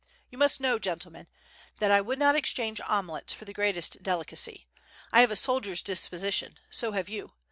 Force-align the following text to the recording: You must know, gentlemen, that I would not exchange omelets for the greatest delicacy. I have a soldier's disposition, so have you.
You 0.31 0.37
must 0.39 0.59
know, 0.59 0.79
gentlemen, 0.79 1.27
that 1.77 1.91
I 1.91 2.01
would 2.01 2.17
not 2.17 2.33
exchange 2.35 2.81
omelets 2.81 3.35
for 3.35 3.45
the 3.45 3.53
greatest 3.53 4.01
delicacy. 4.01 4.65
I 5.13 5.21
have 5.21 5.29
a 5.29 5.35
soldier's 5.35 5.83
disposition, 5.83 6.57
so 6.71 6.93
have 6.93 7.07
you. 7.07 7.33